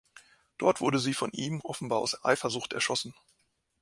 [0.57, 3.13] Dort wurde sie von ihm, offenbar aus Eifersucht, erschossen.